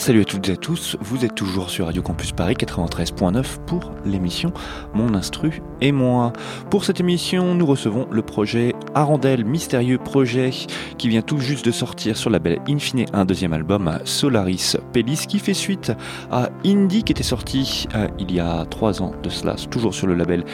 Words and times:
Salut 0.00 0.22
à 0.22 0.24
toutes 0.24 0.48
et 0.48 0.52
à 0.52 0.56
tous, 0.56 0.96
vous 1.02 1.26
êtes 1.26 1.34
toujours 1.34 1.68
sur 1.68 1.84
Radio 1.84 2.00
Campus 2.00 2.32
Paris 2.32 2.54
93.9 2.54 3.58
pour 3.66 3.92
l'émission 4.06 4.50
Mon 4.94 5.12
Instru 5.12 5.60
et 5.82 5.92
moi. 5.92 6.32
Pour 6.70 6.86
cette 6.86 7.00
émission, 7.00 7.54
nous 7.54 7.66
recevons 7.66 8.08
le 8.10 8.22
projet 8.22 8.74
Arandel, 8.94 9.44
mystérieux 9.44 9.98
projet 9.98 10.52
qui 10.96 11.10
vient 11.10 11.20
tout 11.20 11.36
juste 11.36 11.66
de 11.66 11.70
sortir 11.70 12.16
sur 12.16 12.30
la 12.30 12.38
belle 12.38 12.60
Infine, 12.66 13.04
un 13.12 13.26
deuxième 13.26 13.52
album 13.52 13.98
Solaris 14.04 14.74
Pellis 14.94 15.26
qui 15.28 15.38
fait 15.38 15.52
suite 15.52 15.92
à 16.30 16.48
Indie 16.64 17.02
qui 17.02 17.12
était 17.12 17.22
sorti 17.22 17.86
euh, 17.94 18.08
il 18.18 18.32
y 18.32 18.40
a 18.40 18.64
trois 18.64 19.02
ans 19.02 19.12
de 19.22 19.28
cela, 19.28 19.56
toujours 19.70 19.92
sur 19.92 20.06
le 20.06 20.14
label 20.14 20.46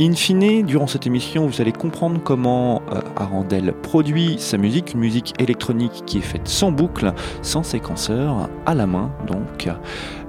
In 0.00 0.14
fine, 0.14 0.64
durant 0.64 0.86
cette 0.86 1.08
émission, 1.08 1.48
vous 1.48 1.60
allez 1.60 1.72
comprendre 1.72 2.20
comment 2.22 2.82
euh, 2.92 3.00
Arandel 3.16 3.74
produit 3.82 4.36
sa 4.38 4.56
musique, 4.56 4.94
une 4.94 5.00
musique 5.00 5.34
électronique 5.40 6.04
qui 6.06 6.18
est 6.18 6.22
faite 6.22 6.46
sans 6.46 6.70
boucle, 6.70 7.12
sans 7.42 7.64
séquenceur, 7.64 8.48
à 8.64 8.76
la 8.76 8.86
main 8.86 9.10
donc, 9.26 9.68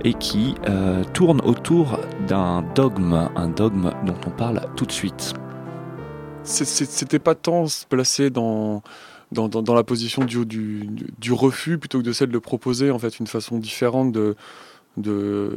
et 0.03 0.15
qui 0.15 0.55
euh, 0.67 1.03
tourne 1.13 1.39
autour 1.41 1.99
d'un 2.27 2.63
dogme, 2.73 3.29
un 3.35 3.47
dogme 3.47 3.91
dont 4.07 4.17
on 4.25 4.31
parle 4.31 4.61
tout 4.75 4.87
de 4.87 4.91
suite. 4.91 5.35
C'était 6.43 7.19
pas 7.19 7.35
tant 7.35 7.67
se 7.67 7.85
placer 7.85 8.31
dans, 8.31 8.81
dans, 9.31 9.75
la 9.75 9.83
position 9.83 10.25
du, 10.25 11.31
refus 11.31 11.77
plutôt 11.77 11.99
que 11.99 12.03
de 12.03 12.11
celle 12.11 12.31
de 12.31 12.39
proposer 12.39 12.89
en 12.89 12.97
fait 12.97 13.19
une 13.19 13.27
façon 13.27 13.59
différente 13.59 14.11
de, 14.11 14.35
de, 14.97 15.51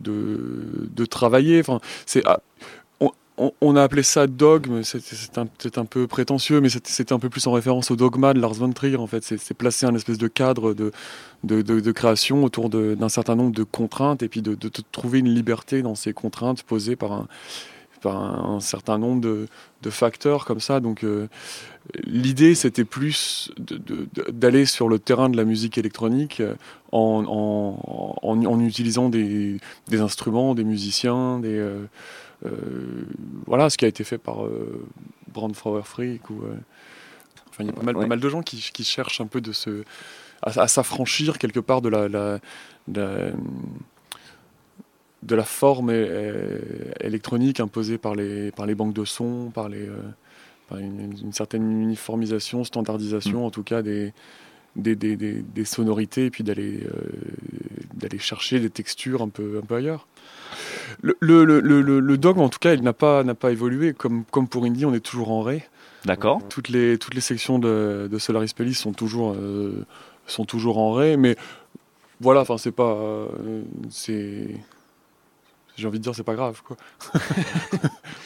de, 0.00 1.04
travailler. 1.06 1.62
On, 3.38 3.76
a 3.76 3.82
appelé 3.82 4.02
ça 4.02 4.26
dogme, 4.26 4.82
c'est 4.82 5.38
un, 5.38 5.46
un, 5.76 5.84
peu 5.84 6.06
prétentieux, 6.06 6.60
mais 6.60 6.68
c'était 6.68 7.12
un 7.12 7.18
peu 7.18 7.30
plus 7.30 7.46
en 7.46 7.52
référence 7.52 7.90
au 7.90 7.96
dogma 7.96 8.34
de 8.34 8.40
Lars 8.40 8.54
von 8.54 8.70
Trier, 8.72 8.96
en 8.96 9.06
fait. 9.06 9.24
C'est 9.24 9.54
placer 9.54 9.86
un 9.86 9.94
espèce 9.94 10.18
de 10.18 10.28
cadre 10.28 10.74
de, 10.74 10.92
de, 11.42 11.92
création 11.92 12.44
autour 12.44 12.68
d'un 12.68 13.08
certain 13.08 13.34
nombre 13.34 13.52
de 13.52 13.62
contraintes, 13.64 14.22
et 14.22 14.28
puis 14.28 14.42
de, 14.42 14.56
trouver 14.92 15.20
une 15.20 15.34
liberté 15.34 15.82
dans 15.82 15.94
ces 15.94 16.12
contraintes 16.12 16.62
posées 16.62 16.96
par 16.96 17.12
un, 17.12 17.26
par 18.02 18.16
un, 18.16 18.60
certain 18.60 18.98
nombre 18.98 19.22
de, 19.22 19.48
facteurs 19.90 20.44
comme 20.44 20.60
ça. 20.60 20.80
Donc 20.80 21.02
euh, 21.02 21.28
l'idée, 22.04 22.54
c'était 22.54 22.84
plus 22.84 23.50
d'aller 23.58 24.66
sur 24.66 24.88
le 24.88 24.98
terrain 24.98 25.30
de 25.30 25.36
la 25.36 25.44
musique 25.44 25.78
électronique 25.78 26.40
euh, 26.40 26.54
en, 26.92 28.18
en, 28.22 28.60
utilisant 28.60 29.08
des, 29.08 29.58
instruments, 29.92 30.54
des 30.54 30.64
musiciens, 30.64 31.38
des... 31.38 31.58
Euh, 31.58 31.86
voilà 33.46 33.70
ce 33.70 33.76
qui 33.76 33.84
a 33.84 33.88
été 33.88 34.04
fait 34.04 34.18
par 34.18 34.44
euh, 34.44 34.84
Brandflower 35.32 35.82
Freak 35.84 36.30
ou 36.30 36.42
euh, 36.42 36.54
enfin 37.48 37.64
il 37.64 37.66
y 37.66 37.70
a 37.70 37.72
pas 37.72 37.82
mal, 37.82 37.94
pas 37.94 38.06
mal 38.06 38.20
de 38.20 38.28
gens 38.28 38.42
qui, 38.42 38.70
qui, 38.72 38.84
cherchent 38.84 39.20
un 39.20 39.26
peu 39.26 39.40
de 39.40 39.52
se 39.52 39.84
à, 40.42 40.66
s'affranchir 40.68 41.38
quelque 41.38 41.60
part 41.60 41.82
de 41.82 41.88
la, 41.88 42.08
la, 42.08 42.40
de 42.88 43.32
la 45.34 45.44
forme 45.44 45.90
électronique 47.00 47.60
imposée 47.60 47.98
par 47.98 48.16
les, 48.16 48.50
par 48.50 48.66
les 48.66 48.74
banques 48.74 48.94
de 48.94 49.04
sons, 49.04 49.52
par, 49.54 49.68
les, 49.68 49.88
par 50.68 50.78
une, 50.78 51.32
certaine 51.32 51.82
uniformisation, 51.82 52.64
standardisation 52.64 53.42
mm. 53.42 53.44
en 53.44 53.50
tout 53.50 53.62
cas 53.62 53.82
des, 53.82 54.12
des, 54.76 54.96
des, 54.96 55.16
des, 55.16 55.64
sonorités 55.64 56.26
et 56.26 56.30
puis 56.30 56.44
d'aller 56.44 56.86
d'aller 57.94 58.18
chercher 58.18 58.60
des 58.60 58.70
textures 58.70 59.22
un 59.22 59.28
peu, 59.28 59.60
un 59.62 59.66
peu 59.66 59.76
ailleurs. 59.76 60.06
Le, 61.00 61.16
le, 61.20 61.44
le, 61.44 61.60
le, 62.00 62.18
dogme, 62.18 62.40
en 62.40 62.48
tout 62.48 62.58
cas, 62.58 62.74
il 62.74 62.82
n'a 62.82 62.92
pas, 62.92 63.24
pas 63.34 63.50
évolué. 63.50 63.92
Comme, 63.92 64.24
comme 64.30 64.48
pour 64.48 64.64
Indie, 64.64 64.84
on 64.84 64.94
est 64.94 65.00
toujours 65.00 65.30
en 65.30 65.42
Ré. 65.42 65.64
D'accord. 66.04 66.40
Toutes 66.48 66.68
les, 66.68 66.98
toutes 66.98 67.14
les 67.14 67.20
sections 67.20 67.58
de, 67.58 68.08
de 68.10 68.18
Solaris 68.18 68.52
Pellis 68.54 68.74
sont 68.74 68.92
toujours, 68.92 69.32
euh, 69.32 69.84
sont 70.26 70.44
toujours 70.44 70.78
en 70.78 70.92
Ré. 70.92 71.16
Mais 71.16 71.36
voilà, 72.20 72.40
enfin, 72.40 72.58
c'est 72.58 72.72
pas. 72.72 72.94
Euh, 72.94 73.62
c'est. 73.90 74.48
J'ai 75.76 75.86
envie 75.86 75.98
de 75.98 76.04
dire, 76.04 76.14
c'est 76.14 76.22
pas 76.22 76.34
grave, 76.34 76.62
quoi. 76.62 76.76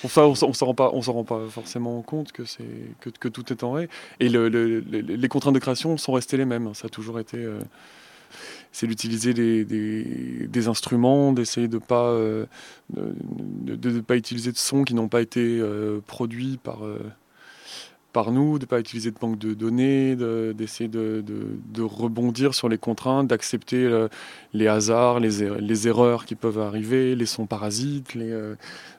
on 0.04 0.08
s'en 0.08 0.32
rend 0.32 0.74
pas, 0.74 0.90
s'en 1.02 1.12
rend 1.12 1.24
pas 1.24 1.46
forcément 1.48 2.02
compte 2.02 2.32
que 2.32 3.28
tout 3.28 3.52
est 3.52 3.62
en 3.62 3.72
ré. 3.72 3.88
Et 4.20 4.28
les 4.28 5.28
contraintes 5.28 5.54
de 5.54 5.58
création 5.58 5.96
sont 5.96 6.12
restées 6.12 6.36
les 6.36 6.44
mêmes. 6.44 6.74
Ça 6.74 6.86
a 6.86 6.90
toujours 6.90 7.20
été. 7.20 7.38
Euh, 7.38 7.60
c'est 8.72 8.86
d'utiliser 8.86 9.32
des, 9.32 10.68
instruments, 10.68 11.32
d'essayer 11.32 11.68
de 11.68 11.78
pas 11.78 12.10
euh, 12.10 12.44
de, 12.90 14.00
pas 14.00 14.16
utiliser 14.16 14.52
de 14.52 14.58
sons 14.58 14.84
qui 14.84 14.94
n'ont 14.94 15.08
pas 15.08 15.22
été 15.22 15.40
euh, 15.40 16.00
produits 16.06 16.58
par 16.62 16.80
par 18.16 18.32
nous, 18.32 18.58
de 18.58 18.64
ne 18.64 18.66
pas 18.66 18.80
utiliser 18.80 19.10
de 19.10 19.18
banque 19.18 19.38
de 19.38 19.52
données, 19.52 20.16
d'essayer 20.54 20.88
de, 20.88 21.82
rebondir 21.82 22.54
sur 22.54 22.66
les 22.66 22.78
contraintes, 22.78 23.26
d'accepter 23.26 23.84
euh, 23.84 24.08
les 24.54 24.68
hasards, 24.68 25.20
les, 25.20 25.42
er-, 25.42 25.60
les, 25.60 25.86
erreurs 25.86 26.24
qui 26.24 26.34
peuvent 26.34 26.58
arriver, 26.58 27.14
les 27.14 27.26
sons 27.26 27.44
parasites, 27.44 28.16
euh, 28.16 28.54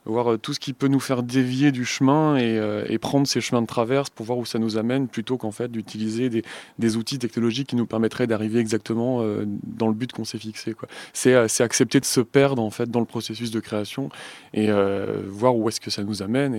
voir 0.06 0.34
euh, 0.34 0.38
tout 0.38 0.54
ce 0.54 0.60
qui 0.60 0.72
peut 0.72 0.88
nous 0.88 1.00
faire 1.00 1.24
dévier 1.24 1.72
du 1.72 1.84
chemin 1.84 2.38
et, 2.38 3.00
prendre 3.00 3.26
ces 3.26 3.42
chemins 3.42 3.64
de 3.64 3.68
traverse 3.68 4.12
pour 4.12 4.28
voir 4.28 4.38
où 4.38 4.46
ça 4.46 4.60
nous 4.60 4.78
amène, 4.78 5.08
plutôt 5.08 5.38
qu'en 5.38 5.52
fait 5.52 5.72
d'utiliser 5.72 6.30
des, 6.30 6.96
outils 6.96 7.18
technologiques 7.18 7.70
qui 7.70 7.76
nous 7.76 7.88
permettraient 7.88 8.28
d'arriver 8.28 8.60
exactement 8.60 9.24
dans 9.64 9.88
le 9.88 9.96
but 9.96 10.12
qu'on 10.12 10.26
s'est 10.26 10.38
fixé. 10.38 10.76
C'est 11.14 11.64
accepter 11.64 12.00
de 12.00 12.06
se 12.06 12.22
perdre 12.22 12.62
en 12.62 12.70
fait 12.70 12.92
dans 12.92 13.00
le 13.00 13.06
processus 13.08 13.50
de 13.50 13.60
création 13.60 14.10
et 14.54 14.68
voir 15.26 15.56
où 15.56 15.70
est-ce 15.70 15.80
que 15.80 15.90
ça 15.90 16.04
nous 16.04 16.22
amène 16.22 16.54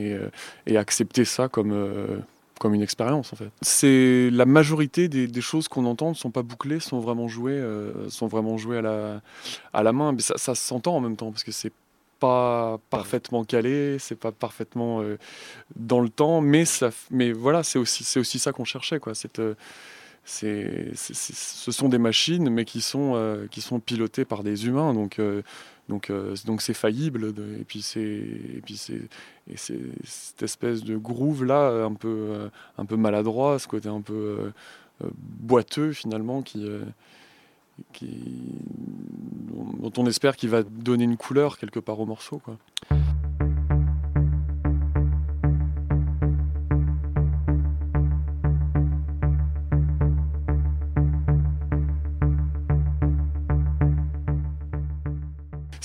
et 0.66 0.76
accepter 0.76 1.24
ça 1.24 1.48
comme 1.48 1.72
comme 2.58 2.74
une 2.74 2.82
expérience 2.82 3.32
en 3.32 3.36
fait. 3.36 3.50
C'est 3.62 4.30
la 4.32 4.46
majorité 4.46 5.08
des, 5.08 5.40
choses 5.40 5.68
qu'on 5.68 5.84
entend 5.86 6.10
ne 6.10 6.14
sont 6.14 6.30
pas 6.30 6.42
bouclées, 6.42 6.80
sont 6.80 6.98
vraiment 6.98 7.28
jouées, 7.28 7.52
euh, 7.52 8.08
sont 8.10 8.26
vraiment 8.26 8.56
jouées 8.58 8.78
à 8.78 8.82
la, 8.82 9.20
à 9.72 9.82
la 9.82 9.92
main. 9.92 10.12
Mais 10.12 10.20
ça, 10.20 10.54
s'entend 10.54 10.96
en 10.96 11.00
même 11.00 11.16
temps 11.16 11.30
parce 11.30 11.44
que 11.44 11.52
c'est 11.52 11.72
pas 12.20 12.78
parfaitement 12.90 13.44
calé, 13.44 13.98
c'est 13.98 14.18
pas 14.18 14.32
parfaitement 14.32 15.00
euh, 15.00 15.18
dans 15.76 16.00
le 16.00 16.08
temps, 16.08 16.40
mais 16.40 16.64
ça, 16.64 16.90
mais 17.10 17.32
voilà, 17.32 17.62
c'est 17.62 17.78
aussi 17.78 18.02
c'est 18.02 18.18
aussi 18.18 18.38
ça 18.38 18.52
qu'on 18.52 18.64
cherchait 18.64 18.98
quoi. 18.98 19.14
Cette, 19.14 19.38
euh, 19.38 19.54
c'est, 20.28 20.90
ce 20.94 21.72
sont 21.72 21.88
des 21.88 21.98
machines, 21.98 22.50
mais 22.50 22.64
qui 22.64 22.80
sont 22.80 23.46
qui 23.50 23.60
sont 23.60 23.80
pilotées 23.80 24.24
par 24.24 24.42
des 24.42 24.66
humains, 24.66 24.94
donc 24.94 25.18
donc 25.88 26.10
euh, 26.10 26.34
donc 26.44 26.62
c'est 26.62 26.74
faillible 26.74 27.32
et 27.58 27.64
puis 27.64 27.82
c'est 27.82 28.00
et 28.00 28.62
puis 28.64 28.76
c'est 28.76 29.00
et 29.50 29.56
c'est 29.56 29.80
cette 30.04 30.42
espèce 30.42 30.84
de 30.84 30.96
groove 30.96 31.44
là 31.44 31.84
un 31.84 31.94
peu 31.94 32.08
euh, 32.08 32.48
un 32.76 32.84
peu 32.84 32.96
maladroit, 32.96 33.58
ce 33.58 33.66
côté 33.68 33.88
un 33.88 34.02
peu 34.02 34.52
euh, 35.02 35.10
boiteux 35.14 35.92
finalement 35.92 36.42
qui 36.42 36.68
dont 39.80 39.92
on 39.96 40.06
espère 40.06 40.36
qu'il 40.36 40.50
va 40.50 40.62
donner 40.62 41.04
une 41.04 41.16
couleur 41.16 41.58
quelque 41.58 41.80
part 41.80 42.00
au 42.00 42.06
morceau 42.06 42.38
quoi. 42.38 42.58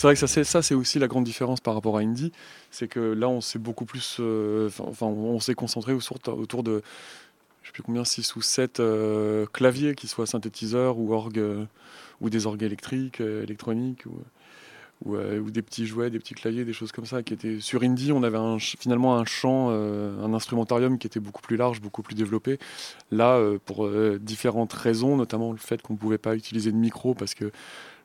C'est 0.03 0.07
vrai 0.07 0.15
que 0.15 0.27
ça, 0.27 0.43
ça 0.43 0.61
c'est 0.61 0.75
aussi 0.75 0.99
la 0.99 1.07
grande 1.07 1.23
différence 1.23 1.61
par 1.61 1.75
rapport 1.75 1.97
à 1.97 2.01
Indie, 2.01 2.33
c'est 2.71 2.89
que 2.89 2.99
là, 2.99 3.29
on 3.29 3.39
s'est 3.39 3.57
beaucoup 3.57 3.85
plus, 3.85 4.17
euh, 4.19 4.69
enfin, 4.79 5.05
on 5.05 5.39
s'est 5.39 5.55
concentré 5.55 5.93
autour, 5.93 6.61
de, 6.61 6.83
je 7.61 7.67
sais 7.67 7.71
plus 7.71 7.83
combien, 7.83 8.03
6 8.03 8.35
ou 8.35 8.41
7 8.41 8.81
euh, 8.81 9.45
claviers, 9.53 9.95
qui 9.95 10.09
soient 10.09 10.27
synthétiseurs 10.27 10.97
ou 10.97 11.13
orgues, 11.13 11.39
euh, 11.39 11.63
ou 12.19 12.29
des 12.29 12.47
orgues 12.47 12.63
électriques, 12.63 13.21
électroniques, 13.21 14.05
ou, 14.05 15.15
ou, 15.15 15.51
des 15.51 15.61
petits 15.61 15.85
jouets, 15.85 16.09
des 16.09 16.19
petits 16.19 16.33
claviers, 16.33 16.65
des 16.65 16.73
choses 16.73 16.91
comme 16.91 17.05
ça. 17.05 17.23
Qui 17.23 17.33
étaient 17.33 17.61
sur 17.61 17.81
Indie, 17.81 18.11
on 18.11 18.23
avait 18.23 18.39
finalement 18.59 19.15
un 19.15 19.23
champ, 19.23 19.69
un 19.69 20.33
instrumentarium 20.33 20.97
qui 20.97 21.07
était 21.07 21.21
beaucoup 21.21 21.41
plus 21.41 21.55
large, 21.55 21.79
beaucoup 21.79 22.01
plus 22.01 22.15
développé. 22.15 22.59
Là, 23.09 23.41
pour 23.63 23.89
différentes 24.19 24.73
raisons, 24.73 25.15
notamment 25.15 25.53
le 25.53 25.57
fait 25.57 25.81
qu'on 25.81 25.93
ne 25.93 25.97
pouvait 25.97 26.17
pas 26.17 26.35
utiliser 26.35 26.73
de 26.73 26.77
micro 26.77 27.13
parce 27.13 27.33
que 27.33 27.51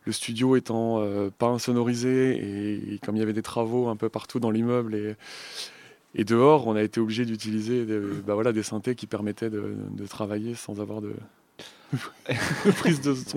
le 0.08 0.12
studio 0.12 0.56
étant 0.56 1.00
euh, 1.02 1.28
pas 1.28 1.48
insonorisé 1.48 2.94
et, 2.94 2.98
comme 3.04 3.14
il 3.16 3.18
y 3.18 3.22
avait 3.22 3.34
des 3.34 3.42
travaux 3.42 3.88
un 3.88 3.96
peu 3.96 4.08
partout 4.08 4.40
dans 4.40 4.50
l'immeuble 4.50 4.94
et, 4.94 5.16
et 6.14 6.24
dehors, 6.24 6.66
on 6.66 6.76
a 6.76 6.82
été 6.82 6.98
obligé 6.98 7.26
d'utiliser 7.26 7.84
bah 8.26 8.32
voilà, 8.32 8.52
des 8.52 8.62
synthés 8.62 8.94
qui 8.94 9.06
permettaient 9.06 9.50
de, 9.50 9.76
travailler 10.08 10.54
sans 10.54 10.80
avoir 10.80 11.02
de, 11.02 11.12
prise 12.78 13.02
de 13.02 13.14
son. 13.14 13.36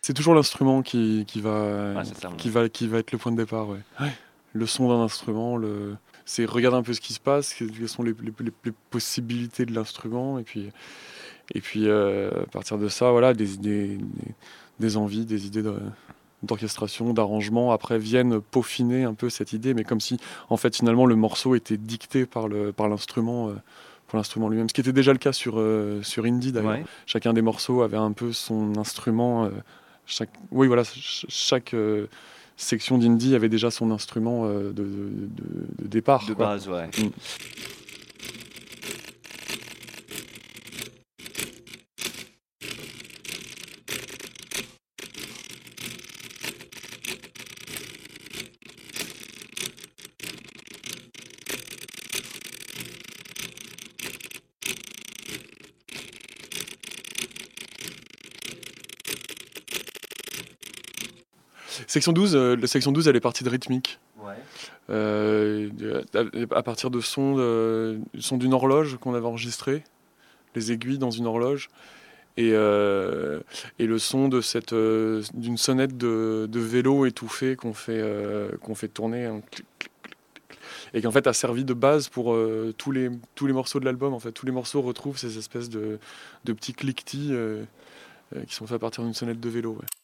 c'est 0.00 0.14
toujours 0.14 0.34
l'instrument 0.34 0.80
qui, 0.80 1.26
qui 1.28 1.42
va, 1.42 1.92
Ouais, 1.94 2.02
qui, 2.38 2.48
va, 2.48 2.68
qui 2.70 2.88
va 2.88 2.98
être 3.00 3.12
le 3.12 3.18
point 3.18 3.30
de 3.32 3.36
départ. 3.36 3.68
Ouais. 3.68 3.80
Le 4.54 4.64
son 4.64 4.88
d'un 4.88 5.02
instrument, 5.04 5.58
le... 5.58 5.96
c'est 6.24 6.46
regarder 6.46 6.78
un 6.78 6.82
peu 6.82 6.94
ce 6.94 7.02
qui 7.02 7.12
se 7.12 7.20
passe, 7.20 7.52
quelles 7.52 7.88
sont 7.90 8.02
les, 8.02 8.14
les- 8.22 8.32
les- 8.40 8.52
les 8.64 8.72
possibilités 8.88 9.66
de 9.66 9.74
l'instrument, 9.74 10.38
et 10.38 10.44
puis, 10.44 10.70
et 11.54 11.60
puis 11.60 11.88
euh, 11.88 12.30
à 12.44 12.46
partir 12.46 12.78
de 12.78 12.88
ça, 12.88 13.10
voilà, 13.10 13.34
des, 13.34 13.52
idées, 13.56 13.98
des, 13.98 14.34
des 14.80 14.96
envies, 14.96 15.24
des 15.26 15.46
idées 15.46 15.62
de- 15.62 15.74
d'orchestration, 16.42 17.12
d'arrangement, 17.12 17.72
après 17.72 17.98
viennent 17.98 18.40
peaufiner 18.40 19.04
un 19.04 19.14
peu 19.14 19.28
cette 19.28 19.52
idée, 19.52 19.74
mais 19.74 19.84
comme 19.84 20.00
si 20.00 20.18
en 20.50 20.56
fait 20.56 20.76
finalement 20.76 21.04
le 21.06 21.16
morceau 21.16 21.54
était 21.56 21.76
dicté 21.76 22.26
par 22.26 22.46
le 22.48 22.72
par 22.72 22.88
l'instrument, 22.88 23.48
euh, 23.48 23.54
pour 24.06 24.16
l'instrument 24.18 24.48
lui-même, 24.48 24.68
ce 24.68 24.74
qui 24.74 24.80
était 24.80 24.92
déjà 24.92 25.12
le 25.12 25.18
cas 25.18 25.32
sur 25.32 25.54
euh, 25.58 26.00
sur 26.02 26.24
Indie 26.24 26.52
d'ailleurs 26.52 26.70
Ouais. 26.72 26.84
chacun 27.06 27.32
des 27.32 27.42
morceaux 27.42 27.82
avait 27.82 27.96
un 27.96 28.12
peu 28.12 28.32
son 28.32 28.76
instrument. 28.78 29.44
euh, 29.46 29.50
chaque, 30.06 30.30
oui, 30.52 30.68
voilà, 30.68 30.84
ch- 30.84 31.26
chaque 31.28 31.74
section 32.56 32.96
d'indie 32.98 33.34
avait 33.34 33.50
déjà 33.50 33.70
son 33.70 33.90
instrument 33.90 34.48
de, 34.48 34.72
de- 34.72 34.82
de- 34.82 35.82
de 35.82 35.86
départ. 35.86 36.24
De 36.26 36.32
quoi. 36.34 36.46
base, 36.46 36.66
ouais. 36.68 36.86
Mm. 36.86 37.10
Section 61.86 62.12
12, 62.12 62.34
euh, 62.36 62.56
la 62.56 62.66
section 62.66 62.92
12, 62.92 63.08
elle 63.08 63.16
est 63.16 63.20
partie 63.20 63.44
de 63.44 63.50
rythmique. 63.50 63.98
Ouais. 64.22 64.34
Euh, 64.90 65.70
à, 66.14 66.58
à 66.58 66.62
partir 66.62 66.90
de 66.90 67.00
son, 67.00 67.36
de, 67.36 67.98
du 68.14 68.22
son 68.22 68.36
d'une 68.36 68.54
horloge 68.54 68.96
qu'on 68.98 69.14
avait 69.14 69.26
enregistré, 69.26 69.84
les 70.54 70.72
aiguilles 70.72 70.98
dans 70.98 71.10
une 71.10 71.26
horloge, 71.26 71.68
et, 72.36 72.52
euh, 72.52 73.40
et 73.78 73.86
le 73.86 73.98
son 73.98 74.28
de 74.28 74.40
cette 74.40 74.72
euh, 74.72 75.22
d'une 75.34 75.56
sonnette 75.56 75.96
de, 75.96 76.46
de 76.50 76.60
vélo 76.60 77.04
étouffée 77.04 77.56
qu'on 77.56 77.74
fait 77.74 78.00
euh, 78.00 78.50
qu'on 78.62 78.76
fait 78.76 78.86
tourner 78.88 79.26
un 79.26 79.40
clic, 79.40 79.66
clic, 79.78 79.90
et 80.94 81.00
qui 81.00 81.06
en 81.06 81.10
fait 81.10 81.26
a 81.26 81.32
servi 81.32 81.64
de 81.64 81.74
base 81.74 82.08
pour 82.08 82.32
euh, 82.32 82.72
tous 82.78 82.92
les 82.92 83.10
tous 83.34 83.46
les 83.46 83.52
morceaux 83.52 83.80
de 83.80 83.84
l'album. 83.84 84.14
En 84.14 84.20
fait, 84.20 84.32
tous 84.32 84.46
les 84.46 84.52
morceaux 84.52 84.82
retrouvent 84.82 85.18
ces 85.18 85.36
espèces 85.36 85.68
de, 85.68 85.98
de 86.44 86.52
petits 86.52 86.74
cliquetis 86.74 87.28
euh, 87.32 87.64
euh, 88.36 88.44
qui 88.44 88.54
sont 88.54 88.66
faits 88.66 88.76
à 88.76 88.78
partir 88.78 89.02
d'une 89.02 89.14
sonnette 89.14 89.40
de 89.40 89.48
vélo. 89.48 89.72
ouais. 89.72 89.97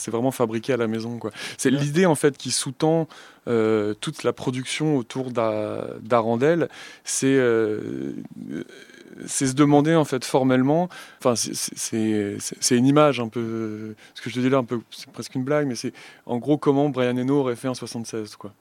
C'est 0.00 0.10
vraiment 0.10 0.30
fabriqué 0.30 0.72
à 0.72 0.76
la 0.76 0.86
maison. 0.86 1.18
quoi. 1.18 1.30
C'est 1.58 1.70
l'idée 1.70 2.06
en 2.06 2.14
fait 2.14 2.36
qui 2.36 2.50
sous-tend 2.50 3.06
euh, 3.48 3.94
toute 4.00 4.22
la 4.22 4.32
production 4.32 4.96
autour 4.96 5.30
d'A- 5.30 5.86
d'Arandel. 6.02 6.68
C'est 7.04 7.26
euh, 7.28 8.12
c'est 9.26 9.46
se 9.48 9.54
demander 9.54 9.94
en 9.94 10.04
fait 10.04 10.24
formellement. 10.24 10.88
Enfin, 11.18 11.34
c'est- 11.36 12.76
une 12.76 12.86
image 12.86 13.20
un 13.20 13.28
peu. 13.28 13.94
Ce 14.14 14.22
que 14.22 14.30
je 14.30 14.34
te 14.36 14.40
dis 14.40 14.48
là, 14.50 14.58
un 14.58 14.64
peu, 14.64 14.80
c'est 14.90 15.10
presque 15.10 15.34
une 15.34 15.44
blague, 15.44 15.66
mais 15.66 15.74
c'est 15.74 15.92
en 16.26 16.38
gros 16.38 16.56
comment 16.58 16.88
Brian 16.88 17.16
Eno 17.16 17.40
aurait 17.40 17.56
fait 17.56 17.68
en 17.68 17.74
76, 17.74 18.36
quoi. 18.36 18.52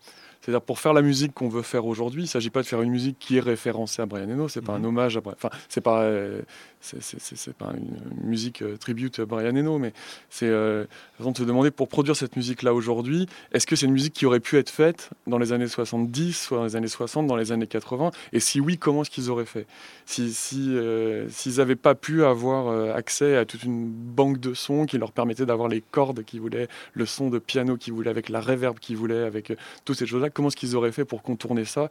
C'est-à-dire 0.42 0.62
pour 0.62 0.80
faire 0.80 0.94
la 0.94 1.02
musique 1.02 1.34
qu'on 1.34 1.50
veut 1.50 1.62
faire 1.62 1.86
aujourd'hui, 1.86 2.22
il 2.22 2.26
ne 2.26 2.30
s'agit 2.30 2.50
pas 2.50 2.62
de 2.62 2.66
faire 2.68 2.82
une 2.82 2.92
musique 2.92 3.18
qui 3.20 3.38
est 3.38 3.42
référencée 3.42 4.02
à 4.02 4.06
Brian 4.06 4.30
Eno, 4.30 4.48
c'est 4.48 4.62
pas 4.62 4.74
un 4.74 4.80
Mhm. 4.80 4.86
hommage 4.86 5.18
à 5.18 5.22
Brian. 5.22 5.36
Enfin, 5.38 5.50
c'est 5.68 5.82
pas, 5.82 6.04
euh, 6.04 6.42
c'est- 6.82 7.54
pas 7.54 7.74
une 7.78 8.28
musique 8.28 8.62
euh, 8.62 8.78
tribute 8.78 9.20
à 9.20 9.26
Brian 9.26 9.56
Eno, 9.56 9.78
mais 9.80 9.92
c'est 10.30 10.48
euh, 10.48 10.86
de 11.20 11.38
se 11.38 11.44
demander 11.44 11.72
pour 11.72 11.88
produire 11.90 12.16
cette 12.16 12.36
musique-là 12.36 12.74
aujourd'hui, 12.74 13.28
est-ce 13.52 13.68
que 13.68 13.76
c'est 13.76 13.86
une 13.86 13.92
musique 13.94 14.14
qui 14.14 14.26
aurait 14.26 14.40
pu 14.40 14.58
être 14.58 14.70
faite 14.70 15.10
dans 15.28 15.38
les 15.38 15.52
années 15.52 15.68
70, 15.68 16.34
soit 16.34 16.58
dans 16.58 16.64
les 16.64 16.76
années 16.76 16.88
60, 16.88 17.28
dans 17.28 17.36
les 17.36 17.52
années 17.52 17.68
80 17.68 18.12
Et 18.34 18.40
si 18.40 18.60
oui, 18.60 18.78
comment 18.78 19.02
est-ce 19.02 19.10
qu'ils 19.10 19.30
auraient 19.30 19.46
fait? 19.46 19.66
Si 20.06 20.32
si, 20.34 20.70
euh, 20.70 21.28
s'ils 21.30 21.58
n'avaient 21.58 21.76
pas 21.76 21.96
pu 21.96 22.24
avoir 22.24 22.68
euh, 22.68 22.94
accès 22.94 23.36
à 23.36 23.46
toute 23.46 23.64
une 23.64 23.90
banque 23.90 24.40
de 24.40 24.54
sons 24.54 24.86
qui 24.86 24.98
leur 24.98 25.12
permettait 25.12 25.46
d'avoir 25.46 25.68
les 25.68 25.82
cordes 25.82 26.24
qu'ils 26.24 26.42
voulaient, 26.42 26.68
le 26.94 27.06
son 27.06 27.30
de 27.30 27.40
piano 27.40 27.78
qu'ils 27.78 27.94
voulaient, 27.94 28.10
avec 28.10 28.30
la 28.30 28.40
reverb 28.42 28.80
qu'ils 28.80 28.98
voulaient, 28.98 29.24
avec 29.24 29.52
euh, 29.52 29.56
toutes 29.86 29.98
ces 29.98 30.06
choses-là, 30.06 30.30
comment 30.30 30.48
est-ce 30.48 30.56
qu'ils 30.58 30.76
auraient 30.76 30.92
fait 30.92 31.06
pour 31.06 31.22
contourner 31.24 31.66
ça? 31.66 31.90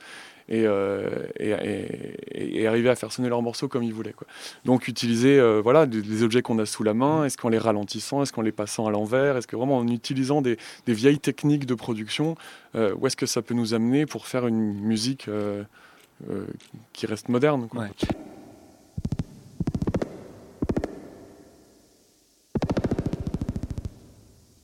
Et, 0.48 0.64
euh, 0.66 1.26
et, 1.38 2.66
arriver 2.66 2.88
à 2.88 2.96
faire 2.96 3.12
sonner 3.12 3.28
leurs 3.28 3.42
morceaux 3.42 3.68
comme 3.68 3.82
ils 3.82 3.92
voulaient 3.92 4.12
quoi. 4.12 4.26
Donc 4.64 4.88
utiliser 4.88 5.38
euh, 5.38 5.60
voilà 5.62 5.86
des, 5.86 6.22
objets 6.22 6.42
qu'on 6.42 6.58
a 6.58 6.66
sous 6.66 6.82
la 6.82 6.94
main, 6.94 7.24
est-ce 7.24 7.36
qu'en 7.36 7.48
les 7.48 7.58
ralentissant, 7.58 8.22
est-ce 8.22 8.32
qu'en 8.32 8.42
les 8.42 8.52
passant 8.52 8.86
à 8.86 8.90
l'envers, 8.90 9.36
est-ce 9.36 9.46
que 9.46 9.56
vraiment 9.56 9.78
en 9.78 9.88
utilisant 9.88 10.42
des, 10.42 10.56
vieilles 10.86 11.18
techniques 11.20 11.66
de 11.66 11.74
production, 11.74 12.34
euh, 12.74 12.94
où 12.98 13.06
est-ce 13.06 13.16
que 13.16 13.26
ça 13.26 13.42
peut 13.42 13.54
nous 13.54 13.74
amener 13.74 14.06
pour 14.06 14.26
faire 14.26 14.46
une 14.46 14.74
musique 14.74 15.28
qui 16.92 17.06
reste 17.06 17.28
moderne 17.28 17.68
quoi. 17.68 17.86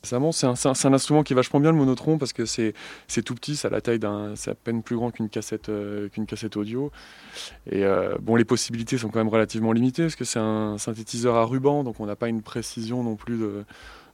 C'est 0.05 0.17
un, 0.87 0.93
instrument 0.93 1.23
qui 1.23 1.33
est 1.33 1.37
vachement 1.37 1.61
bien 1.61 1.73
le 1.73 1.79
monotron 1.79 2.19
parce 2.19 2.33
que 2.33 2.45
c'est 2.45 2.75
tout 3.25 3.35
petit, 3.35 3.57
ça 3.57 3.69
a 3.69 3.71
la 3.71 3.81
taille 3.81 3.99
d'un, 3.99 4.37
c'est 4.37 4.51
à 4.51 4.55
peine 4.55 4.83
plus 4.83 4.97
grand 4.97 5.11
qu'une 5.11 5.29
cassette 5.29 5.69
euh, 5.69 6.09
qu'une 6.09 6.27
cassette 6.27 6.57
audio. 6.57 6.91
Et 7.71 7.85
euh, 7.85 8.15
bon, 8.21 8.37
les 8.37 8.45
possibilités 8.45 8.99
sont 8.99 9.09
quand 9.09 9.19
même 9.19 9.29
relativement 9.29 9.73
limitées 9.73 10.03
parce 10.03 10.17
que 10.17 10.25
c'est 10.25 10.39
un 10.39 10.79
synthétiseur 10.79 11.37
à 11.37 11.45
ruban, 11.45 11.85
donc 11.85 12.01
on 12.01 12.07
n'a 12.07 12.17
pas 12.17 12.29
une 12.29 12.43
précision 12.43 13.03
non 13.03 13.17
plus 13.17 13.39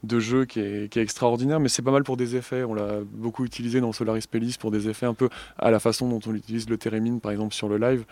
de, 0.03 0.21
jeu 0.21 0.45
qui 0.45 0.61
est, 0.61 0.91
qui 0.91 0.99
est 0.99 1.03
extraordinaire, 1.03 1.61
mais 1.61 1.69
c'est 1.69 1.83
pas 1.83 1.91
mal 1.91 2.05
pour 2.05 2.17
des 2.17 2.37
effets. 2.37 2.65
On 2.65 2.75
l'a 2.75 3.01
beaucoup 3.05 3.45
utilisé 3.45 3.81
dans 3.81 3.93
Solaris 3.93 4.27
Pellis 4.31 4.57
pour 4.59 4.71
des 4.71 4.89
effets 4.89 5.07
un 5.07 5.15
peu 5.15 5.29
à 5.59 5.71
la 5.71 5.81
façon 5.81 6.09
dont 6.09 6.21
on 6.27 6.35
utilise 6.35 6.69
le 6.69 6.79
thérémine 6.79 7.21
par 7.21 7.33
exemple 7.33 7.55
sur 7.55 7.69
le 7.69 7.79
live. 7.79 8.05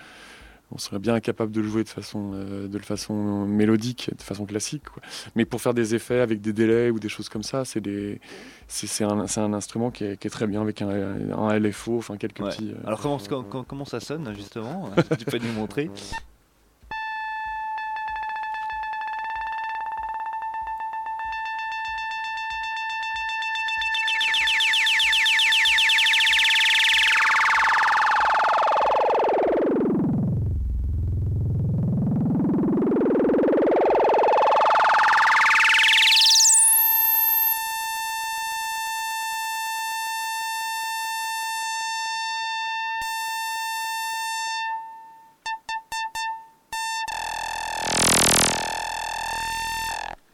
On 0.71 0.77
serait 0.79 0.99
bien 0.99 1.15
incapable 1.15 1.51
de 1.51 1.61
le 1.63 1.67
jouer 1.69 1.83
de 1.83 1.89
façon, 1.89 2.33
euh, 2.35 2.69
de 2.69 2.79
façon 2.79 3.47
mélodique, 3.47 4.11
de 4.17 4.23
façon 4.23 4.45
classique. 4.45 4.83
quoi. 4.93 5.03
Mais 5.35 5.45
pour 5.47 5.63
faire 5.63 5.73
des 5.73 5.95
effets 5.95 6.21
avec 6.21 6.41
des 6.43 6.53
délais 6.53 6.91
ou 6.91 6.99
des 6.99 7.09
choses 7.09 7.29
comme 7.31 7.43
ça, 7.43 7.65
c'est 7.65 7.81
des, 7.81 8.21
c'est, 8.67 8.87
c'est 8.87 9.05
un, 9.05 9.27
c'est 9.27 9.41
un 9.41 9.55
instrument 9.55 9.91
qui 9.91 10.05
est, 10.05 10.17
qui 10.19 10.27
est 10.27 10.31
très 10.31 10.47
bien 10.47 10.61
avec 10.61 10.83
un, 10.83 10.89
un 10.91 11.59
LFO, 11.59 11.97
enfin 11.99 12.17
quelques 12.19 12.41
Ouais. 12.41 12.51
petits. 12.51 12.71
euh, 12.73 12.87
Alors 12.87 13.01
comment, 13.01 13.19
com- 13.19 13.45
com- 13.49 13.65
comment 13.67 13.85
ça 13.87 14.01
sonne 14.01 14.31
justement? 14.37 14.91
Tu 15.19 15.25
peux 15.25 15.39
nous 15.39 15.53
montrer? 15.53 15.91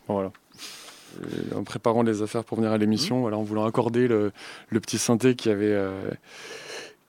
Voilà. 0.08 0.32
Et 1.22 1.54
en 1.54 1.64
préparant 1.64 2.02
les 2.02 2.22
affaires 2.22 2.44
pour 2.44 2.58
venir 2.58 2.72
à 2.72 2.78
l'émission, 2.78 3.20
voilà, 3.20 3.36
en 3.36 3.42
voulant 3.42 3.64
accorder 3.64 4.08
le, 4.08 4.32
le 4.68 4.80
petit 4.80 4.98
synthé 4.98 5.36
qui 5.36 5.48
avait, 5.48 5.72
euh, 5.72 6.10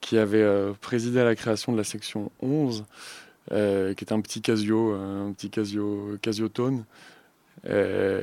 qui 0.00 0.18
avait 0.18 0.42
euh, 0.42 0.72
présidé 0.80 1.20
à 1.20 1.24
la 1.24 1.34
création 1.34 1.72
de 1.72 1.76
la 1.76 1.84
section 1.84 2.30
11, 2.40 2.84
euh, 3.52 3.94
qui 3.94 4.04
était 4.04 4.12
un 4.12 4.20
petit 4.20 4.42
Casio, 4.42 4.92
un 4.92 5.32
petit 5.32 5.50
Casio, 5.50 6.16
Casio 6.22 6.48
Tone, 6.48 6.84
euh, 7.68 8.20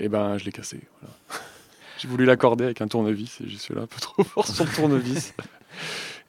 et 0.00 0.08
ben 0.08 0.38
je 0.38 0.44
l'ai 0.44 0.52
cassé. 0.52 0.80
Voilà. 1.00 1.14
J'ai 1.98 2.08
voulu 2.08 2.24
l'accorder 2.24 2.64
avec 2.64 2.80
un 2.80 2.88
tournevis 2.88 3.40
et 3.40 3.48
j'y 3.48 3.58
suis 3.58 3.74
là 3.74 3.82
un 3.82 3.86
peu 3.86 4.00
trop 4.00 4.22
fort 4.22 4.46
sur 4.46 4.64
le 4.64 4.70
tournevis. 4.70 5.32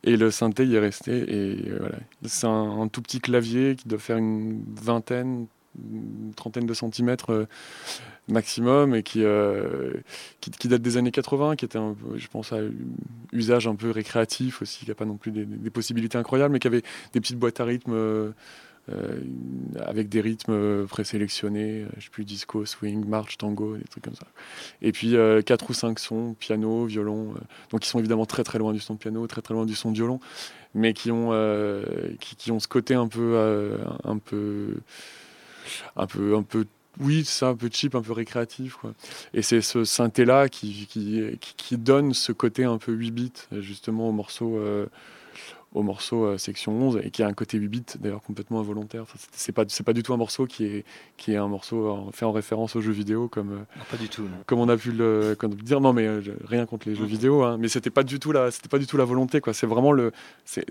Et 0.04 0.16
le 0.16 0.32
synthé 0.32 0.66
y 0.66 0.76
est 0.76 0.80
resté. 0.80 1.12
Et 1.12 1.72
voilà. 1.78 1.98
C'est 2.26 2.48
un, 2.48 2.82
un 2.82 2.88
tout 2.88 3.02
petit 3.02 3.20
clavier 3.20 3.76
qui 3.76 3.88
doit 3.88 4.00
faire 4.00 4.18
une 4.18 4.64
vingtaine, 4.82 5.48
une 5.92 6.34
trentaine 6.36 6.66
de 6.66 6.74
centimètres 6.74 7.32
euh, 7.32 7.46
maximum 8.28 8.96
et 8.96 9.04
qui, 9.04 9.24
euh, 9.24 9.94
qui, 10.42 10.52
qui 10.52 10.68
date 10.68 10.82
des 10.82 10.98
années 10.98 11.12
80, 11.12 11.56
qui 11.56 11.66
était, 11.66 11.78
un 11.78 11.96
je 12.16 12.28
pense, 12.28 12.54
à 12.54 12.58
usage 13.32 13.68
un 13.68 13.76
peu 13.76 13.92
récréatif 13.92 14.62
aussi, 14.62 14.80
qui 14.80 14.90
n'a 14.90 14.96
pas 14.96 15.06
non 15.06 15.18
plus 15.18 15.32
des, 15.32 15.70
possibilités 15.70 16.18
incroyables, 16.18 16.54
mais 16.54 16.60
qui 16.60 16.68
avait 16.68 16.84
des 17.14 17.22
petites 17.22 17.38
boîtes 17.38 17.60
à 17.60 17.66
rythme. 17.66 17.94
euh, 17.94 18.32
euh, 18.90 19.20
avec 19.86 20.08
des 20.08 20.22
rythmes 20.22 20.88
présélectionnés, 20.88 21.86
je 21.98 22.06
sais 22.06 22.10
plus, 22.10 22.24
disco, 22.24 22.66
swing, 22.66 23.06
march, 23.06 23.38
tango, 23.38 23.76
des 23.76 23.84
trucs 23.84 24.06
comme 24.06 24.16
ça. 24.16 24.28
Et 24.82 24.94
puis 24.94 25.18
quatre 25.46 25.70
ou 25.70 25.74
cinq 25.74 26.00
sons, 26.00 26.38
piano, 26.40 26.86
violon, 26.86 27.34
donc 27.70 27.82
qui 27.82 27.90
sont 27.90 28.00
évidemment 28.00 28.26
très 28.26 28.46
très 28.46 28.60
loin 28.60 28.72
du 28.72 28.80
son 28.80 28.94
de 28.94 29.00
piano, 29.00 29.28
très 29.28 29.42
très 29.42 29.54
loin 29.54 29.66
du 29.66 29.76
son 29.76 29.92
de 29.92 29.98
violon, 29.98 30.22
mais 30.74 30.94
qui 30.94 31.12
ont, 31.12 31.32
qui, 32.22 32.50
ont 32.50 32.62
ce 32.62 32.70
côté 32.70 32.94
un 32.94 33.10
peu, 33.10 33.78
un 34.06 34.20
peu, 34.20 34.78
un 35.96 36.08
peu, 36.08 36.36
un 36.36 36.44
peu 36.44 36.66
oui, 37.00 37.24
c'est 37.26 37.46
un 37.46 37.56
peu 37.56 37.70
cheap, 37.72 37.96
un 37.96 38.02
peu 38.02 38.14
récréatif. 38.14 38.76
Quoi. 38.76 38.94
Et 39.34 39.42
c'est 39.42 39.62
ce 39.62 39.84
synthé-là 39.84 40.50
qui, 40.50 40.88
qui, 40.88 41.38
qui, 41.40 41.78
donne 41.78 42.14
ce 42.14 42.32
côté 42.32 42.64
un 42.64 42.78
peu 42.78 42.92
8 42.92 43.12
bits, 43.12 43.32
justement, 43.60 44.10
au 44.10 44.12
morceau, 44.12 44.58
euh, 44.58 44.88
au 45.78 45.84
morceau 45.84 46.26
euh, 46.26 46.38
section 46.38 46.74
11, 46.74 47.02
et 47.04 47.12
qui 47.12 47.22
a 47.22 47.28
un 47.28 47.34
côté 47.34 47.58
8 47.58 47.68
bits, 47.68 47.84
d'ailleurs, 48.00 48.24
complètement 48.24 48.60
involontaire. 48.60 49.06
c'est 49.32 49.52
pas, 49.52 49.64
pas 49.86 49.94
du 49.94 50.04
tout 50.04 50.14
un 50.14 50.18
morceau 50.18 50.48
qui 50.48 50.66
est, 50.66 50.86
qui 51.18 51.34
est 51.34 51.38
un 51.38 51.48
morceau 51.48 52.10
fait 52.14 52.26
en 52.26 52.32
référence 52.32 52.76
aux 52.76 52.82
jeux 52.82 52.92
vidéo, 52.92 53.28
comme, 53.28 53.52
euh, 53.54 53.84
pas 53.92 53.98
du 53.98 54.10
tout, 54.10 54.28
comme 54.48 54.60
on 54.60 54.70
a 54.70 54.78
pu 54.78 54.92
le 54.92 55.38
dire. 55.62 55.80
Non, 55.80 55.94
mais 55.94 56.08
rien 56.46 56.66
contre 56.66 56.90
les 56.90 56.96
jeux 56.96 57.06
vidéo, 57.06 57.44
hein, 57.44 57.58
mais 57.60 57.68
c'était 57.68 57.92
pas 57.92 58.04
du 58.04 58.20
tout 58.20 58.32
la, 58.32 58.50
c'était 58.50 58.70
pas 58.70 58.80
du 58.80 58.88
tout 58.88 58.98
la 58.98 59.06
volonté. 59.06 59.40
Quoi. 59.40 59.54
C'est 59.54 59.68
vraiment 59.68 59.92
le, 59.92 60.12
c'est, 60.46 60.66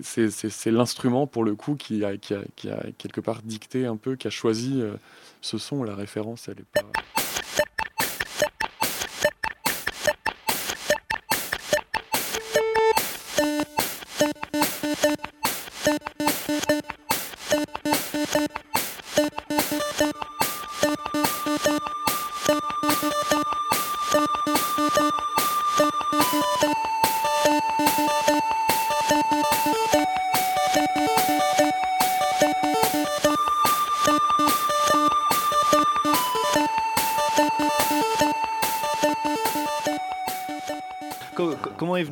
l'instrument, 0.65 1.25
pour 1.25 1.43
le 1.43 1.55
coup, 1.55 1.75
qui 1.75 2.03
a, 2.03 2.17
qui 2.17 2.33
a, 2.33 2.41
qui, 2.55 2.69
a, 2.69 2.83
quelque 2.97 3.21
part 3.21 3.41
dicté 3.43 3.85
un 3.85 3.95
peu, 3.95 4.15
qui 4.15 4.27
a 4.27 4.31
choisi 4.31 4.81
ce 5.41 5.57
son, 5.57 5.83
la 5.83 5.95
référence, 5.95 6.49
elle 6.49 6.59
est 6.59 6.81
pas. 6.81 7.26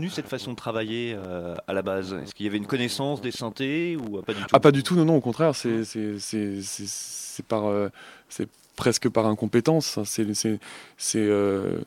Cette 0.09 0.27
façon 0.27 0.51
de 0.51 0.55
travailler 0.55 1.15
euh, 1.15 1.55
à 1.67 1.73
la 1.73 1.81
base? 1.81 2.13
Est-ce 2.13 2.33
qu'il 2.33 2.45
y 2.45 2.49
avait 2.49 2.57
une 2.57 2.67
connaissance 2.67 3.21
des 3.21 3.31
synthés 3.31 3.95
ou 3.95 4.21
pas 4.21 4.33
du 4.33 4.41
tout? 4.41 4.47
Ah, 4.53 4.59
pas 4.59 4.71
du 4.71 4.83
tout, 4.83 4.95
non, 4.95 5.05
non, 5.05 5.15
au 5.17 5.21
contraire, 5.21 5.55
c'est 5.55 5.83
par. 7.47 7.65
Euh, 7.65 7.89
c'est 8.29 8.49
presque 8.75 9.07
par 9.09 9.25
incompétence. 9.25 9.97
Hein. 9.97 10.03
C'est 10.05 10.25
euh, 11.15 11.79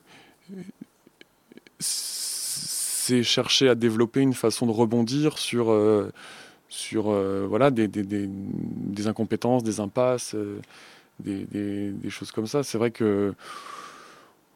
c'est 1.79 3.23
chercher 3.23 3.69
à 3.69 3.75
développer 3.75 4.21
une 4.21 4.33
façon 4.33 4.65
de 4.67 4.71
rebondir 4.71 5.37
sur, 5.37 5.75
sur 6.67 7.03
voilà, 7.47 7.71
des, 7.71 7.87
des, 7.87 8.03
des, 8.03 8.27
des, 8.27 9.07
incompétences, 9.07 9.63
des 9.63 9.79
impasses, 9.79 10.35
des, 11.19 12.09
choses 12.09 12.31
comme 12.31 12.45
ça. 12.45 12.61
C'est 12.63 12.77
vrai 12.77 12.91
que 12.91 13.33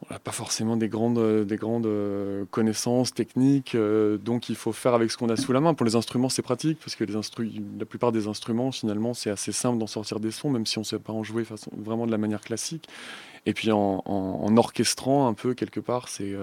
on 0.10 0.14
n'a 0.14 0.20
pas 0.20 0.32
forcément 0.32 0.78
des 0.78 0.90
grandes, 0.90 1.18
euh, 1.18 1.46
euh, 1.62 2.46
connaissances 2.52 3.14
techniques, 3.14 3.76
euh, 3.76 4.18
donc 4.18 4.50
il 4.50 4.56
faut 4.56 4.72
faire 4.72 4.94
avec 4.94 5.12
ce 5.12 5.18
qu'on 5.18 5.30
a 5.30 5.36
sous 5.36 5.54
la 5.54 5.60
main. 5.60 5.74
Pour 5.74 5.86
les 5.86 5.96
instruments, 5.96 6.30
c'est 6.30 6.42
pratique 6.42 6.80
parce 6.80 6.96
que 6.96 7.06
la 7.06 7.86
plupart 7.86 8.12
des 8.12 8.28
instruments, 8.28 8.72
finalement, 8.72 9.14
c'est 9.14 9.30
assez 9.30 9.52
simple 9.52 9.78
d'en 9.78 9.88
sortir 9.88 10.20
des 10.20 10.32
sons, 10.32 10.50
même 10.50 10.66
si 10.66 10.78
on 10.78 10.82
ne 10.82 10.86
sait 10.86 11.00
pas 11.00 11.14
en 11.14 11.24
jouer 11.24 11.46
vraiment 11.78 12.06
de 12.06 12.12
la 12.12 12.18
manière 12.18 12.42
classique. 12.42 12.88
Et 13.46 13.54
puis 13.54 13.72
en 13.72 14.58
orchestrant 14.58 15.28
un 15.28 15.34
peu 15.34 15.54
quelque 15.54 15.82
part, 15.82 16.08
c'est 16.08 16.34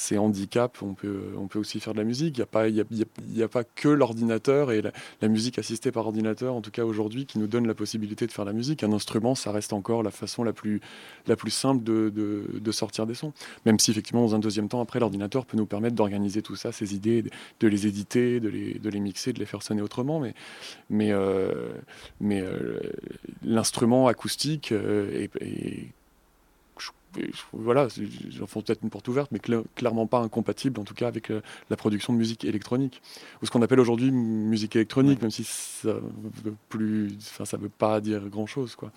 c'est 0.00 0.16
handicap, 0.16 0.78
on 0.80 0.94
peut, 0.94 1.34
on 1.36 1.46
peut 1.46 1.58
aussi 1.58 1.78
faire 1.78 1.92
de 1.92 1.98
la 1.98 2.04
musique. 2.04 2.38
Il 2.38 2.40
n'y 2.40 2.42
a, 2.42 2.46
pas, 2.46 2.68
y 2.68 2.80
a, 2.80 3.44
a, 3.44 3.48
pas 3.48 3.64
que 3.64 3.88
l'ordinateur 3.88 4.72
et 4.72 4.80
la, 4.80 5.28
musique 5.28 5.58
assistée 5.58 5.92
par 5.92 6.06
ordinateur, 6.06 6.54
en 6.54 6.62
tout 6.62 6.70
cas 6.70 6.84
aujourd'hui, 6.84 7.26
qui 7.26 7.38
nous 7.38 7.46
donne 7.46 7.66
la 7.66 7.74
possibilité 7.74 8.26
de 8.26 8.32
faire 8.32 8.46
de 8.46 8.50
la 8.50 8.56
musique. 8.56 8.82
Un 8.82 8.94
instrument, 8.94 9.34
ça 9.34 9.52
reste 9.52 9.74
encore 9.74 10.02
la 10.02 10.10
façon 10.10 10.42
la 10.42 10.54
plus, 10.54 10.80
la 11.26 11.36
plus 11.36 11.50
simple 11.50 11.84
de, 11.84 12.10
de, 12.10 12.72
sortir 12.72 13.06
des 13.06 13.14
sons. 13.14 13.34
Même 13.66 13.78
si 13.78 13.90
effectivement, 13.90 14.22
dans 14.22 14.34
un 14.34 14.38
deuxième 14.38 14.68
temps, 14.68 14.80
après, 14.80 15.00
l'ordinateur 15.00 15.44
peut 15.44 15.58
nous 15.58 15.66
permettre 15.66 15.96
d'organiser 15.96 16.40
tout 16.40 16.56
ça, 16.56 16.72
ces 16.72 16.94
idées, 16.94 17.22
de 17.60 17.68
les 17.68 17.86
éditer, 17.86 18.40
de 18.40 18.48
les, 18.48 18.78
de 18.78 18.88
les 18.88 19.00
mixer, 19.00 19.34
de 19.34 19.38
les 19.38 19.46
faire 19.46 19.62
sonner 19.62 19.82
autrement. 19.82 20.18
Mais, 20.18 20.32
mais, 20.88 21.12
euh, 21.12 21.68
mais 22.20 22.40
euh, 22.40 22.80
l'instrument 23.42 24.08
acoustique 24.08 24.72
euh, 24.72 25.26
est 25.40 25.92
voilà, 27.52 27.88
j'en 28.28 28.46
peut-être 28.46 28.82
une 28.82 28.90
porte 28.90 29.08
ouverte, 29.08 29.30
mais 29.32 29.40
clairement 29.74 30.06
pas 30.06 30.18
incompatible, 30.18 30.80
en 30.80 30.84
tout 30.84 30.94
cas, 30.94 31.08
avec 31.08 31.30
euh, 31.30 31.40
la 31.68 31.76
production 31.76 32.12
de 32.12 32.18
musique 32.18 32.44
électronique. 32.44 33.02
Ou 33.42 33.46
ce 33.46 33.50
qu'on 33.50 33.62
appelle 33.62 33.80
aujourd'hui 33.80 34.10
musique 34.10 34.76
électronique, 34.76 35.20
même 35.22 35.30
si 35.30 35.44
ça 35.44 35.94
veut 36.44 36.54
plus, 36.68 37.12
enfin, 37.18 37.44
ça 37.44 37.56
veut 37.56 37.68
pas 37.68 38.00
dire 38.00 38.28
grand-chose, 38.28 38.74
quoi. 38.74 38.92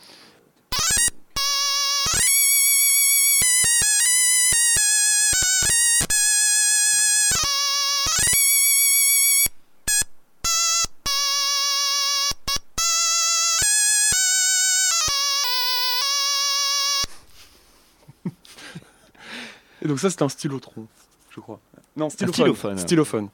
Et 19.84 19.88
donc 19.88 20.00
ça, 20.00 20.10
c'est 20.10 20.22
un 20.22 20.30
stylotron, 20.30 20.88
je 21.30 21.40
crois. 21.40 21.60
Non, 21.96 22.10
stylophone. 22.10 22.78
Stylophone. 22.78 23.30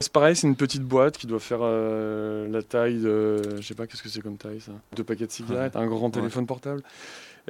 C'est 0.00 0.12
pareil, 0.12 0.36
c'est 0.36 0.46
une 0.46 0.54
petite 0.54 0.82
boîte 0.82 1.18
qui 1.18 1.26
doit 1.26 1.40
faire 1.40 1.58
euh, 1.62 2.46
la 2.48 2.62
taille 2.62 2.98
de, 2.98 3.56
je 3.56 3.66
sais 3.66 3.74
pas, 3.74 3.86
qu'est-ce 3.88 4.02
que 4.02 4.08
c'est 4.08 4.20
comme 4.20 4.36
taille 4.36 4.60
ça, 4.60 4.70
deux 4.94 5.02
paquets 5.02 5.26
de 5.26 5.32
cigarettes, 5.32 5.74
un 5.74 5.88
grand 5.88 6.10
téléphone 6.10 6.46
portable, 6.46 6.82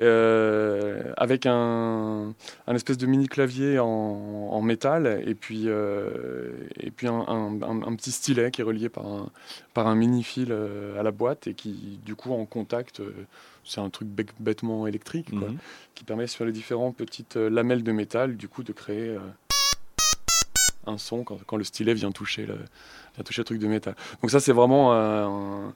euh, 0.01 1.13
avec 1.19 1.45
un, 1.45 2.33
un, 2.67 2.75
espèce 2.75 2.97
de 2.97 3.05
mini 3.05 3.29
clavier 3.29 3.79
en, 3.79 4.63
métal 4.63 5.23
et 5.27 5.35
puis 5.35 5.65
euh, 5.67 6.53
et 6.81 6.91
puis 6.91 7.07
un, 7.07 7.19
un, 7.19 7.97
petit 7.97 8.13
stylet 8.13 8.51
qui 8.51 8.63
est 8.63 8.65
relié 8.65 8.89
par 8.89 9.07
un 9.07 9.29
par 9.75 9.87
un 9.87 9.95
mini 9.95 10.23
fil 10.23 10.57
à 10.99 11.03
la 11.03 11.11
boîte 11.11 11.49
et 11.49 11.55
qui 11.55 12.01
du 12.05 12.15
coup 12.15 12.33
en 12.33 12.47
contact 12.47 13.03
c'est 13.69 13.81
un 13.81 13.91
truc 13.91 14.09
bêtement 14.41 14.87
électrique 14.87 15.33
mhm. 15.33 15.59
qui 15.95 16.05
permet 16.05 16.27
sur 16.27 16.45
les 16.45 16.53
différentes 16.53 16.97
petites 16.97 17.37
euh, 17.37 17.51
lamelles 17.51 17.83
de 17.83 17.93
métal 17.93 18.37
du 18.37 18.49
coup 18.49 18.63
de 18.63 18.73
créer 18.73 19.11
euh, 19.11 19.19
un 20.87 20.99
son 20.99 21.23
quand, 21.23 21.57
le 21.57 21.65
stylet 21.65 21.95
vient 21.95 22.11
toucher 22.11 22.47
le, 22.47 22.55
vient 23.15 23.25
toucher 23.25 23.43
le 23.43 23.45
truc 23.45 23.59
de 23.59 23.67
métal. 23.67 23.95
Donc 24.23 24.31
ça 24.31 24.41
c'est 24.41 24.53
vraiment 24.53 24.95
un, 24.95 25.75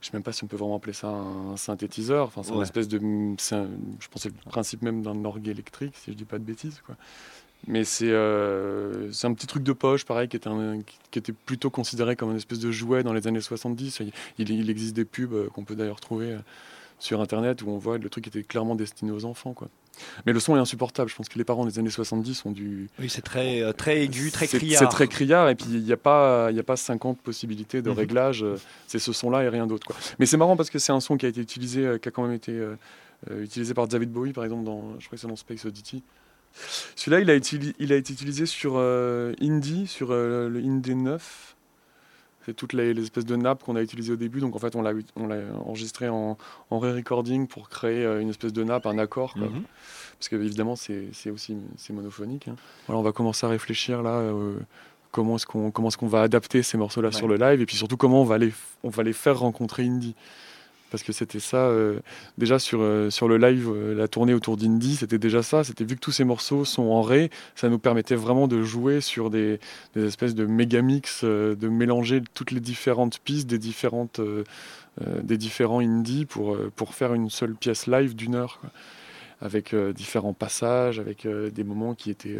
je 0.00 0.06
sais 0.06 0.12
même 0.14 0.22
pas 0.22 0.32
si 0.32 0.44
on 0.44 0.46
peut 0.46 0.56
vraiment 0.56 0.76
appeler 0.76 0.94
ça 0.94 1.08
un 1.08 1.56
synthétiseur. 1.56 2.26
Enfin, 2.26 2.42
c'est 2.42 2.54
une 2.54 2.62
espèce 2.62 2.88
de, 2.88 2.98
je 2.98 4.08
pense 4.08 4.22
c'est 4.22 4.28
le 4.28 4.50
principe 4.50 4.82
même 4.82 5.02
d'un 5.02 5.24
orgue 5.24 5.48
électrique 5.48 5.94
si 5.96 6.12
je 6.12 6.16
dis 6.16 6.24
pas 6.24 6.38
de 6.38 6.44
bêtises 6.44 6.82
quoi. 6.86 6.96
Mais 7.66 7.84
c'est 7.84 8.10
euh, 8.10 9.10
un 9.22 9.32
petit 9.32 9.46
truc 9.46 9.62
de 9.62 9.72
poche, 9.72 10.04
pareil, 10.04 10.28
qui 10.28 10.36
était, 10.36 10.50
qui 11.10 11.18
était 11.18 11.32
plutôt 11.32 11.70
considéré 11.70 12.14
comme 12.14 12.30
une 12.30 12.36
espèce 12.36 12.58
de 12.58 12.70
jouet 12.70 13.02
dans 13.02 13.14
les 13.14 13.26
années 13.26 13.40
70. 13.40 14.02
Il, 14.38 14.50
il 14.50 14.68
existe 14.68 14.94
des 14.94 15.06
pubs 15.06 15.48
qu'on 15.48 15.64
peut 15.64 15.74
d'ailleurs 15.74 16.00
trouver 16.00 16.36
sur 17.04 17.20
Internet 17.20 17.60
où 17.62 17.68
on 17.68 17.76
voit 17.76 17.98
le 17.98 18.08
truc 18.08 18.24
qui 18.24 18.30
était 18.30 18.42
clairement 18.42 18.74
destiné 18.74 19.12
aux 19.12 19.26
enfants. 19.26 19.52
Quoi. 19.52 19.68
Mais 20.24 20.32
le 20.32 20.40
son 20.40 20.56
est 20.56 20.58
insupportable. 20.58 21.10
Je 21.10 21.14
pense 21.14 21.28
que 21.28 21.36
les 21.36 21.44
parents 21.44 21.66
des 21.66 21.78
années 21.78 21.90
70 21.90 22.46
ont 22.46 22.50
dû. 22.50 22.88
Oui, 22.98 23.10
c'est 23.10 23.22
très, 23.22 23.60
euh, 23.60 23.72
très 23.72 24.02
aigu, 24.02 24.30
très 24.30 24.46
criard. 24.46 24.82
C'est 24.82 24.88
très 24.88 25.06
criard, 25.06 25.50
et 25.50 25.54
puis 25.54 25.66
il 25.70 25.82
n'y 25.82 25.92
a, 25.92 25.98
pas, 25.98 26.48
a 26.48 26.62
pas 26.62 26.76
50 26.76 27.20
possibilités 27.20 27.82
de 27.82 27.90
mhm. 27.90 27.96
réglage. 27.96 28.42
Euh, 28.42 28.56
c'est 28.86 28.98
ce 28.98 29.12
son-là 29.12 29.44
et 29.44 29.48
rien 29.50 29.66
d'autre. 29.66 29.86
Quoi. 29.86 29.96
Mais 30.18 30.24
c'est 30.24 30.38
marrant 30.38 30.56
parce 30.56 30.70
que 30.70 30.78
c'est 30.78 30.92
un 30.92 31.00
son 31.00 31.18
qui 31.18 31.26
a 31.26 31.28
été 31.28 31.42
utilisé, 31.42 31.84
euh, 31.84 31.98
qui 31.98 32.08
a 32.08 32.10
quand 32.10 32.22
même 32.22 32.32
été 32.32 32.58
utilisé 33.38 33.74
par 33.74 33.86
David 33.86 34.10
Bowie, 34.10 34.32
par 34.32 34.44
exemple, 34.44 34.64
dans, 34.64 34.98
je 34.98 35.06
crois 35.06 35.16
que 35.16 35.20
c'est 35.20 35.28
dans 35.28 35.36
Space 35.36 35.64
Oddity. 35.66 36.02
Celui-là, 36.96 37.20
il, 37.20 37.30
a 37.30 37.34
été, 37.34 37.58
il 37.78 37.92
a 37.92 37.96
été 37.96 38.12
utilisé 38.12 38.46
sur 38.46 38.78
Indie, 38.78 39.86
sur 39.86 40.10
le 40.10 40.62
Indie 40.64 40.94
9. 40.94 41.53
C'est 42.46 42.54
toutes 42.54 42.72
les, 42.72 42.90
espèces 43.00 43.24
de 43.24 43.36
nappes 43.36 43.62
qu'on 43.62 43.76
a 43.76 43.82
utilisées 43.82 44.12
au 44.12 44.16
début. 44.16 44.40
Donc 44.40 44.54
en 44.54 44.58
fait, 44.58 44.76
on 44.76 44.82
l'a, 44.82 44.92
enregistré 45.64 46.08
en, 46.08 46.36
re-recording 46.70 47.46
pour 47.46 47.68
créer 47.68 48.04
euh, 48.04 48.20
une 48.20 48.30
espèce 48.30 48.52
de 48.52 48.64
nappe, 48.64 48.86
un 48.86 48.98
accord. 48.98 49.34
Mhm. 49.36 49.62
Parce 50.18 50.28
que 50.28 50.36
évidemment, 50.36 50.76
c'est, 50.76 51.08
aussi 51.30 51.56
c'est 51.76 51.92
monophonique. 51.92 52.48
Hein. 52.48 52.56
Voilà, 52.86 53.00
on 53.00 53.02
va 53.02 53.12
commencer 53.12 53.46
à 53.46 53.48
réfléchir 53.48 54.02
là. 54.02 54.18
Euh, 54.18 54.58
comment 55.10 55.36
est-ce 55.36 55.46
qu'on 55.46 55.70
comment 55.70 55.88
est-ce 55.88 55.96
qu'on 55.96 56.08
va 56.08 56.22
adapter 56.22 56.62
ces 56.62 56.76
morceaux-là 56.76 57.12
sur 57.12 57.28
le 57.28 57.36
live 57.36 57.60
et 57.60 57.66
puis 57.66 57.76
surtout 57.76 57.96
comment 57.96 58.22
on 58.22 58.24
va 58.24 58.36
les 58.36 58.52
on 58.82 58.88
va 58.88 59.04
les 59.04 59.12
faire 59.12 59.38
rencontrer 59.38 59.84
Indie 59.84 60.16
parce 60.94 61.02
que 61.02 61.12
c'était 61.12 61.40
ça 61.40 61.56
euh, 61.56 61.98
déjà 62.38 62.60
sur, 62.60 62.78
euh, 62.80 63.10
sur 63.10 63.26
le 63.26 63.36
live, 63.36 63.68
euh, 63.68 63.96
la 63.96 64.06
tournée 64.06 64.32
autour 64.32 64.56
d'Indie, 64.56 64.94
c'était 64.94 65.18
déjà 65.18 65.42
ça. 65.42 65.64
C'était 65.64 65.82
vu 65.82 65.96
que 65.96 66.00
tous 66.00 66.12
ces 66.12 66.22
morceaux 66.22 66.64
sont 66.64 66.84
en 66.84 67.02
ré, 67.02 67.32
ça 67.56 67.68
nous 67.68 67.80
permettait 67.80 68.14
vraiment 68.14 68.46
de 68.46 68.62
jouer 68.62 69.00
sur 69.00 69.28
des, 69.28 69.58
espèces 69.96 70.36
de 70.36 70.46
méga 70.46 70.82
mix, 70.82 71.24
de 71.24 71.68
mélanger 71.68 72.22
toutes 72.32 72.52
les 72.52 72.60
différentes 72.60 73.18
pistes 73.18 73.48
des 73.48 73.58
différentes 73.58 74.20
des 75.24 75.36
différents 75.36 75.80
indies 75.80 76.26
pour, 76.26 76.56
pour 76.76 76.94
faire 76.94 77.12
une 77.12 77.28
seule 77.28 77.56
pièce 77.56 77.88
live 77.88 78.14
d'une 78.14 78.36
heure, 78.36 78.60
avec 79.40 79.74
différents 79.74 80.32
passages, 80.32 81.00
avec 81.00 81.26
des 81.26 81.64
moments 81.64 81.94
qui 81.94 82.10
étaient 82.10 82.38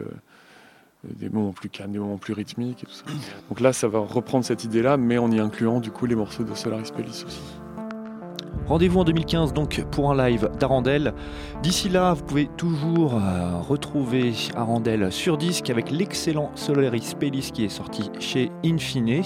des 1.03 1.29
moments 1.29 1.53
plus 1.53 1.71
calmes, 1.71 1.91
des 1.91 1.99
moments 1.99 2.19
plus 2.19 2.35
rythmiques. 2.35 2.87
Donc 3.49 3.59
là, 3.59 3.73
ça 3.73 3.89
va 3.89 3.99
reprendre 3.99 4.45
cette 4.45 4.63
idée-là, 4.63 4.97
mais 4.97 5.19
en 5.19 5.33
y 5.33 5.41
incluant 5.41 5.81
du 5.81 5.91
coup 5.91 6.07
les 6.07 6.15
morceaux 6.15 6.45
de 6.45 6.55
Solaris 6.55 6.93
Pellis 6.93 7.25
aussi. 7.27 7.64
Rendez-vous 8.67 9.01
en 9.01 9.05
2015 9.05 9.53
donc 9.53 9.85
pour 9.91 10.11
un 10.11 10.29
live 10.29 10.51
d'Arandel. 10.59 11.13
D'ici 11.63 11.89
là, 11.89 12.15
vous 12.15 12.25
pouvez 12.25 12.49
toujours 12.57 13.15
euh, 13.15 13.61
retrouver 13.61 14.33
Arandel 14.55 15.13
sur 15.13 15.37
disque 15.37 15.69
avec 15.69 15.91
l'excellent 15.91 16.51
Solaris 16.55 17.15
Pellis 17.19 17.51
qui 17.53 17.65
est 17.65 17.69
sorti 17.69 18.11
chez 18.21 18.51
Infine. 18.65 19.23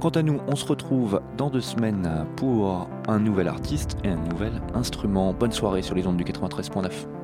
Quant 0.00 0.10
à 0.10 0.22
nous, 0.22 0.40
on 0.48 0.56
se 0.56 0.66
retrouve 0.66 1.20
dans 1.36 1.50
deux 1.50 1.60
semaines 1.60 2.26
pour 2.36 2.88
un 3.08 3.18
nouvel 3.18 3.48
artiste 3.48 3.96
et 4.04 4.08
un 4.08 4.16
nouvel 4.16 4.52
instrument. 4.74 5.32
Bonne 5.32 5.52
soirée 5.52 5.82
sur 5.82 5.94
les 5.94 6.06
ondes 6.06 6.16
du 6.16 6.24
93.9. 6.24 7.21